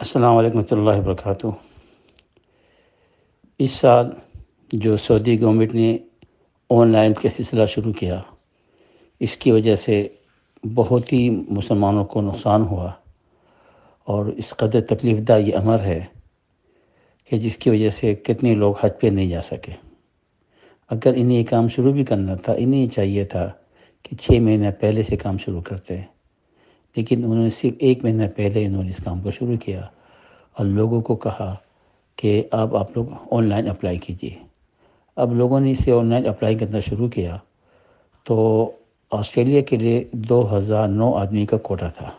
السلام 0.00 0.36
علیکم 0.36 0.58
اللہ 0.70 0.90
وبرکاتہ۔ 0.90 1.46
اس 3.58 3.70
سال 3.70 4.10
جو 4.72 4.96
سعودی 4.96 5.40
گورنمنٹ 5.40 5.74
نے 5.74 5.98
آن 6.70 6.88
لائن 6.88 7.12
کا 7.14 7.30
سلسلہ 7.30 7.66
شروع 7.66 7.92
کیا، 7.92 8.20
اس 9.20 9.36
کی 9.36 9.50
وجہ 9.50 9.76
سے 9.76 10.08
بہت 10.74 11.12
ہی 11.12 11.30
مسلمانوں 11.30 12.04
کو 12.04 12.20
نقصان 12.20 12.62
ہوا۔ 12.62 12.92
اور 14.04 14.26
اس 14.26 14.50
قدر 14.50 14.80
تکلیف 14.80 15.18
دہ 15.28 15.32
یہ 15.32 15.56
امر 15.56 15.80
ہے 15.80 16.04
کہ 17.30 17.38
جس 17.38 17.56
کی 17.56 17.70
وجہ 17.70 17.90
سے 17.90 18.14
کتنے 18.14 18.54
لوگ 18.54 18.74
حج 18.80 18.90
پہ 19.00 19.06
نہیں 19.06 19.28
جا 19.28 19.42
سکے۔ 19.42 19.72
اگر 20.88 21.12
انہیں 21.16 21.38
یہ 21.38 21.44
کام 21.44 21.68
شروع 21.68 21.92
بھی 21.92 22.04
کرنا 22.04 22.34
تھا، 22.34 22.52
انہیں 22.52 22.86
چاہیے 22.86 23.24
تھا 23.24 23.50
کہ 24.02 24.16
چھ 24.16 24.30
مہینہ 24.40 24.66
پہلے 24.80 25.02
سے 25.02 25.16
کام 25.16 25.38
شروع 25.38 25.60
کرتے، 25.60 26.00
لیکن 26.96 27.24
انہوں 27.24 27.44
نے 27.44 27.50
صرف 27.50 27.74
ایک 27.78 28.04
مہینہ 28.04 28.22
پہلے 28.36 28.66
انہوں 28.66 28.82
نے 28.82 28.90
اس 28.90 29.04
کام 29.04 29.20
کو 29.20 29.30
شروع 29.30 29.56
کیا۔ 29.56 29.86
اور 30.56 30.66
لوگوں 30.66 31.00
کو 31.00 31.16
کہا 31.16 31.54
کہ 32.16 32.42
اب 32.50 32.76
آپ 32.76 32.96
لوگ 32.96 33.06
آن 33.30 33.44
لائن 33.44 33.68
اپلائی 33.68 33.98
کیجیے 33.98 34.30
اب 35.16 35.34
لوگوں 35.34 35.60
نے 35.60 35.72
اسے 35.72 35.92
آن 35.92 36.06
لائن 36.06 36.26
اپلائی 36.26 36.54
کرنا 36.54 36.80
شروع 36.80 37.08
کیا 37.08 37.36
تو 38.24 38.70
آسٹریلیا 39.10 39.60
کے 39.60 39.76
لیے 39.76 40.04
دو 40.12 40.58
ہزار 40.58 40.88
نو 40.88 41.14
آدمی 41.14 41.46
کا 41.46 41.56
کوٹا 41.56 41.88
تھا۔ 41.88 42.10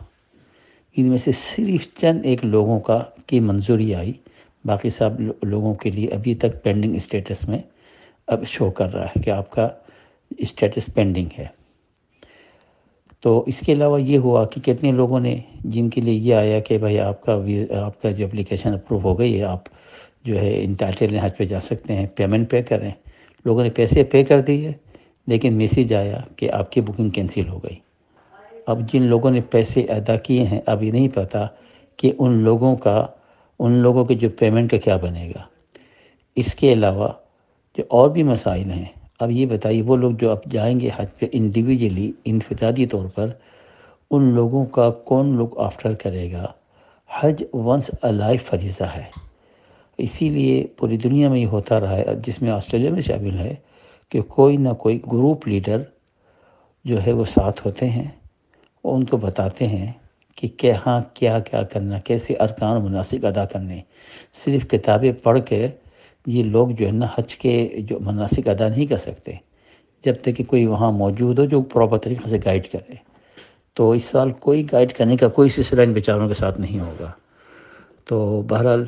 ان 0.97 1.05
میں 1.05 1.17
سے 1.17 1.31
صرف 1.31 1.87
چند 1.97 2.21
ایک 2.23 2.45
لوگوں 2.45 2.79
کا 2.79 3.03
کی 3.25 3.39
منظوری 3.39 3.95
آئی۔ 3.95 4.13
باقی 4.65 4.89
سب 4.89 5.09
لوگوں 5.43 5.73
کے 5.73 5.89
لیے 5.89 6.07
ابھی 6.07 6.35
تک 6.35 6.63
پینڈنگ 6.63 6.95
اسٹیٹس 6.95 7.49
میں 7.49 7.59
اب 8.27 8.45
شو 8.47 8.71
کر 8.71 8.93
رہا 8.93 9.05
ہے 9.05 9.21
کہ 9.21 9.29
آپ 9.29 9.51
کا 9.51 9.67
اسٹیٹس 10.37 10.89
پینڈنگ 10.93 11.29
ہے۔ 11.37 11.45
تو 13.23 13.43
اس 13.47 13.59
کے 13.59 13.71
علاوہ 13.71 14.01
یہ 14.01 14.17
ہوا 14.17 14.45
کہ 14.45 14.61
کتنے 14.61 14.91
لوگوں 14.91 15.19
نے 15.19 15.35
جن 15.63 15.89
کے 15.89 16.01
لیے 16.01 16.13
یہ 16.13 16.35
آیا 16.35 16.59
کہ 16.59 16.77
بھائی 16.77 16.99
آپ 16.99 17.21
کا 17.21 17.33
آپ 17.81 18.01
کا 18.01 18.11
جو 18.11 18.25
اپلیکیشن 18.25 18.73
اپروو 18.73 18.99
ہو 18.99 19.17
گئی 19.19 19.37
ہے، 19.39 19.43
آپ 19.43 19.69
جو 20.25 20.39
ہے 20.39 20.63
انٹائٹل 20.63 21.17
حج 21.17 21.37
پہ 21.37 21.45
جا 21.45 21.59
سکتے 21.59 21.93
ہیں 21.93 22.07
پیمنٹ 22.15 22.49
پے 22.51 22.61
کریں 22.63 22.91
لوگوں 23.45 23.63
نے 23.63 23.69
پیسے 23.69 24.03
پے 24.03 24.23
کر 24.23 24.41
دیے، 24.41 24.71
لیکن 25.27 25.53
میسیج 25.53 25.93
آیا 25.93 26.19
کہ 26.35 26.51
آپ 26.51 26.71
کی 26.71 26.81
بکنگ 26.81 27.09
کینسل 27.09 27.47
ہو 27.47 27.59
گئی۔ 27.63 27.75
اب 28.67 28.79
جن 28.93 29.03
لوگوں 29.03 29.31
نے 29.31 29.41
پیسے 29.41 29.81
ادا 29.81 30.15
کیے 30.15 30.43
ہیں، 30.43 30.61
اب 30.65 30.83
یہ 30.83 30.91
نہیں 30.91 31.07
پتہ 31.07 31.47
کہ 31.97 32.11
ان 32.19 32.33
لوگوں 32.33 32.75
کا، 32.75 33.05
ان 33.59 33.71
لوگوں 33.71 34.05
کے 34.05 34.15
جو 34.15 34.29
پیمنٹ 34.29 34.71
کا 34.71 34.77
کیا 34.77 34.95
بنے 34.95 35.27
گا۔ 35.29 35.41
اس 36.35 36.53
کے 36.55 36.73
علاوہ 36.73 37.07
جو 37.77 37.83
اور 37.89 38.09
بھی 38.09 38.23
مسائل 38.23 38.71
ہیں 38.71 38.85
اب 39.21 39.31
یہ 39.31 39.45
بتائیے، 39.45 39.81
وہ 39.81 39.95
لوگ 39.97 40.11
جو 40.11 40.29
اب 40.31 40.43
جائیں 40.51 40.79
گے 40.79 40.89
حج 40.95 41.07
پہ 41.19 41.25
انڈیویجلی 41.31 42.11
انفرادی 42.25 42.85
طور 42.85 43.05
پر، 43.15 43.29
ان 44.11 44.23
لوگوں 44.33 44.65
کا 44.65 44.89
کون 45.05 45.35
لوگ 45.37 45.57
آفٹر 45.59 45.93
کرے 45.93 46.31
گا؟ 46.31 46.45
حج 47.09 47.43
ونس 47.53 47.89
لائف 48.03 48.43
فریضہ 48.43 48.83
ہے۔ 48.95 49.03
اسی 49.99 50.29
لیے 50.29 50.65
پوری 50.77 50.97
دنیا 50.97 51.29
میں 51.29 51.39
یہ 51.39 51.45
ہوتا 51.45 51.79
رہا 51.79 51.97
ہے، 51.97 52.15
جس 52.25 52.41
میں 52.41 52.51
آسٹریلیا 52.51 52.91
میں 52.91 53.01
شامل 53.01 53.37
ہے، 53.39 53.53
کہ 54.11 54.21
کوئی 54.29 54.57
نہ 54.57 54.73
کوئی 54.73 54.99
گروپ 55.11 55.47
لیڈر 55.47 55.81
جو 56.85 57.05
ہے 57.05 57.11
وہ 57.11 57.25
ساتھ 57.25 57.65
ہوتے 57.65 57.89
ہیں، 57.89 58.07
اور 58.83 58.95
ان 58.95 59.03
کو 59.03 59.17
بتاتے 59.17 59.67
ہیں 59.67 59.91
کہ 60.37 60.47
کہاں 60.57 60.99
کیا 61.13 61.39
کیا 61.39 61.61
کرنا، 61.63 61.99
کیسے 61.99 62.33
ارکان 62.39 62.81
مناسب 62.83 63.25
ادا 63.25 63.45
کرنے۔ 63.45 63.81
صرف 64.43 64.67
کتابیں 64.67 65.11
پڑھ 65.23 65.39
کے 65.45 65.67
یہ 66.25 66.43
لوگ 66.43 66.69
جو 66.69 66.85
ہے 66.85 66.91
نا 66.91 67.05
حج 67.15 67.35
کے 67.35 67.69
جو 67.77 67.99
مناسک 67.99 68.47
ادا 68.47 68.67
نہیں 68.67 68.85
کر 68.85 68.97
سکتے، 68.97 69.31
جب 70.05 70.13
تک 70.21 70.35
کہ 70.37 70.43
کوئی 70.43 70.65
وہاں 70.65 70.91
موجود 70.91 71.39
ہو 71.39 71.45
جو 71.45 71.61
پراپر 71.61 71.97
طریقے 71.97 72.29
سے 72.29 72.37
گائیڈ 72.45 72.67
کرے۔ 72.67 72.95
تو 73.73 73.91
اس 73.91 74.03
سال 74.03 74.31
کوئی 74.31 74.65
گائیڈ 74.71 74.93
کرنے 74.93 75.17
کا 75.17 75.27
کوئی 75.27 75.49
سلسلہ 75.49 75.81
ان 75.81 75.93
بیچاروں 75.93 76.27
کے 76.27 76.33
ساتھ 76.33 76.61
نہیں 76.61 76.79
ہوگا۔ 76.79 77.11
تو 78.05 78.41
بہرحال 78.47 78.85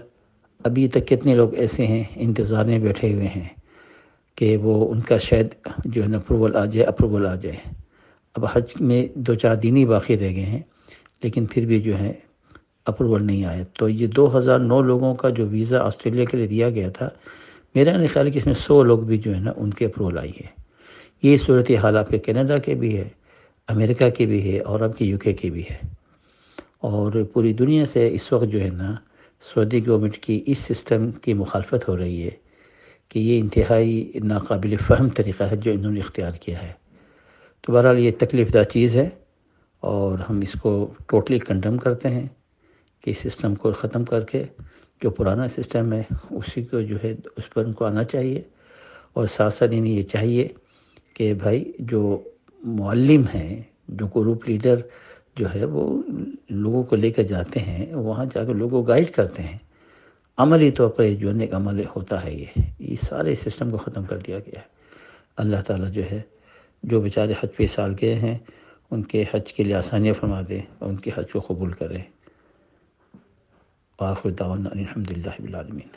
ابھی 0.63 0.87
تک 0.87 1.07
کتنے 1.07 1.35
لوگ 1.35 1.53
ایسے 1.53 1.87
ہیں 1.87 2.03
انتظار 2.15 2.65
میں 2.65 2.79
بیٹھے 2.79 3.13
ہوئے 3.13 3.27
ہیں 3.27 3.47
کہ 4.35 4.57
وہ 4.57 4.91
ان 4.91 5.01
کا 5.01 5.17
شاید 5.17 5.47
جو 5.85 6.03
ہے 6.03 6.07
نا 6.07 6.17
اپروول 6.17 6.55
آ 6.55 6.65
جائے 6.65 6.87
اپروول 6.87 7.27
آ 7.27 7.35
جائے۔ 7.35 7.55
اب 8.35 8.45
حج 8.45 8.63
میں 8.79 9.07
دو 9.15 9.33
چار 9.33 9.55
دن 9.55 9.77
ہی 9.77 9.85
باقی 9.85 10.17
رہ 10.17 10.35
گئے 10.35 10.45
ہیں، 10.45 10.61
لیکن 11.23 11.45
پھر 11.45 11.65
بھی 11.65 11.81
جو 11.81 11.99
ہے 11.99 12.13
اپروول 12.85 13.23
نہیں 13.23 13.45
آئے۔ 13.45 13.63
تو 13.73 13.89
یہ 13.89 14.07
دو 14.07 14.37
ہزار 14.37 14.59
نو 14.59 14.81
لوگوں 14.81 15.15
کا 15.15 15.29
جو 15.29 15.47
ویزا 15.47 15.79
آسٹریلیا 15.79 16.25
کے 16.25 16.37
لیے 16.37 16.47
دیا 16.47 16.69
گیا 16.69 16.89
تھا 16.89 17.09
میرا 17.75 17.97
نہیں 17.97 18.07
خیال 18.13 18.31
کہ 18.31 18.37
اس 18.37 18.45
میں 18.45 18.53
سو 18.53 18.83
لوگ 18.83 18.99
بھی 18.99 19.17
جو 19.17 19.35
ہے 19.35 19.39
نا 19.39 19.51
ان 19.55 19.71
کے 19.71 19.85
اپروول 19.85 20.17
آئی 20.17 20.31
ہے 20.31 20.47
یہ 21.23 21.37
صورت 21.37 21.71
حال 21.71 21.97
آپ 21.97 22.09
کے 22.09 22.19
کینیڈا 22.19 22.57
کے 22.57 22.75
بھی 22.75 22.97
ہے، 22.97 23.09
امریکہ 23.67 24.09
کے 24.09 24.25
بھی 24.25 24.53
ہے 24.53 24.59
اور 24.59 24.79
آپ 24.79 24.97
کے 24.97 25.05
یو 25.05 25.17
کے 25.17 25.33
کی 25.33 25.49
بھی 25.49 25.63
ہے۔ 25.71 25.77
اور 26.79 27.11
پوری 27.33 27.53
دنیا 27.53 27.85
سے 27.85 28.13
اس 28.13 28.33
وقت 28.33 28.45
جو 28.45 28.61
ہے 28.61 28.69
نا 28.69 28.95
سعودی 29.53 29.87
گورنمنٹ 29.87 30.17
کی 30.17 30.43
اس 30.45 30.57
سسٹم 30.57 31.11
کی 31.11 31.33
مخالفت 31.33 31.89
ہو 31.89 31.97
رہی 31.97 32.23
ہے 32.23 32.29
کہ 33.09 33.19
یہ 33.19 33.39
انتہائی 33.39 34.11
ناقابل 34.23 34.75
فہم 34.77 35.09
طریقہ 35.09 35.43
ہے 35.43 35.57
جو 35.57 35.71
انہوں 35.71 35.91
نے 35.91 35.99
اختیار 35.99 36.31
کیا 36.31 36.63
ہے۔ 36.63 36.71
تو 37.61 37.73
بہرحال 37.73 37.99
یہ 37.99 38.11
تکلیف 38.19 38.53
دہ 38.53 38.63
چیز 38.63 38.95
ہے 38.95 39.09
اور 39.79 40.19
ہم 40.19 40.39
اس 40.39 40.53
کو 40.61 40.93
ٹوٹلی 41.07 41.39
کنڈم 41.39 41.77
کرتے 41.77 42.09
ہیں۔ 42.09 42.27
کہ 43.03 43.09
اس 43.09 43.17
سسٹم 43.17 43.55
کو 43.55 43.71
ختم 43.71 44.05
کر 44.05 44.23
کے 44.23 44.43
جو 45.01 45.09
پرانا 45.09 45.47
سسٹم 45.47 45.93
ہے، 45.93 46.03
اسی 46.29 46.63
کو 46.63 46.81
جو 46.81 46.97
ہے 47.03 47.15
اس 47.37 47.53
پر 47.53 47.65
ان 47.65 47.73
کو 47.73 47.85
آنا 47.85 48.03
چاہیے۔ 48.03 48.41
اور 49.13 49.27
ساتھ 49.27 49.53
ساتھ 49.53 49.71
انہیں 49.73 49.93
یہ 49.93 50.03
چاہیے 50.03 50.47
کہ 51.13 51.33
بھائی 51.33 51.71
جو 51.79 52.23
معلم 52.63 53.23
ہیں، 53.35 53.61
جو 53.87 54.07
گروپ 54.07 54.49
لیڈر 54.49 54.75
جو 55.35 55.45
ہے، 55.55 55.65
وہ 55.65 56.01
لوگوں 56.49 56.83
کو 56.83 56.95
لے 56.95 57.11
کر 57.11 57.23
جاتے 57.23 57.59
ہیں، 57.59 57.95
وہاں 57.95 58.25
جا 58.25 58.43
کے 58.43 58.53
لوگوں 58.53 58.81
کو 58.81 58.87
گائیڈ 58.87 59.11
کرتے 59.11 59.43
ہیں۔ 59.43 59.57
عملی 60.37 60.71
طور 60.71 60.89
پر 60.89 61.09
جو 61.19 61.31
ایک 61.39 61.53
عمل 61.53 61.83
ہوتا 61.95 62.23
ہے، 62.23 62.33
یہ 62.33 62.61
یہ 62.79 62.95
سارے 63.05 63.35
سسٹم 63.35 63.71
کو 63.71 63.77
ختم 63.77 64.03
کر 64.03 64.17
دیا 64.17 64.39
گیا 64.39 64.59
ہے۔ 64.59 64.65
اللہ 65.37 65.57
تعالیٰ 65.67 65.91
جو 65.91 66.01
ہے، 66.11 66.21
جو 66.83 67.01
بیچارے 67.01 67.33
حج 67.43 67.55
پہ 67.55 67.67
سال 67.67 67.95
گئے 68.01 68.15
ہیں، 68.15 68.37
ان 68.91 69.03
کے 69.03 69.23
حج 69.33 69.53
کے 69.53 69.63
لیے 69.63 69.73
آسانیاں 69.73 70.13
فرما 70.13 70.41
دے 70.49 70.59
اور 70.79 70.89
ان 70.89 70.95
کے 70.95 71.11
حج 71.15 71.31
کو 71.31 71.39
قبول 71.39 71.71
کرے۔ 71.71 71.97
آخر 73.97 74.29
دعوانا 74.29 74.69
الحمد 74.69 75.11
للہ 75.11 75.41
بالعالمین 75.41 75.87